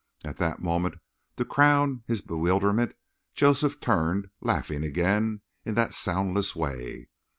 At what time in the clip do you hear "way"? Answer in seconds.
6.55-7.07